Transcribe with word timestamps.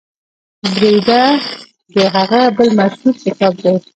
بریده 0.75 1.21
د 1.93 1.95
هغه 2.15 2.41
بل 2.57 2.69
مشهور 2.79 3.15
کتاب 3.25 3.53
دی. 3.63 3.75